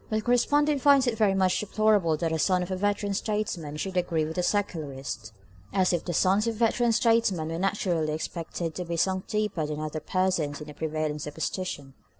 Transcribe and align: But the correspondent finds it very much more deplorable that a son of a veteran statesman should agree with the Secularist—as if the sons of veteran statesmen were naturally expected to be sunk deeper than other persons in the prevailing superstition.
But 0.09 0.15
the 0.15 0.21
correspondent 0.23 0.81
finds 0.81 1.05
it 1.05 1.15
very 1.15 1.35
much 1.35 1.61
more 1.63 1.69
deplorable 1.69 2.17
that 2.17 2.31
a 2.31 2.39
son 2.39 2.63
of 2.63 2.71
a 2.71 2.75
veteran 2.75 3.13
statesman 3.13 3.77
should 3.77 3.95
agree 3.95 4.25
with 4.25 4.35
the 4.35 4.41
Secularist—as 4.41 5.93
if 5.93 6.05
the 6.05 6.11
sons 6.13 6.47
of 6.47 6.55
veteran 6.55 6.91
statesmen 6.91 7.49
were 7.49 7.59
naturally 7.59 8.11
expected 8.13 8.73
to 8.73 8.85
be 8.85 8.97
sunk 8.97 9.27
deeper 9.27 9.67
than 9.67 9.79
other 9.79 9.99
persons 9.99 10.59
in 10.59 10.65
the 10.65 10.73
prevailing 10.73 11.19
superstition. 11.19 11.93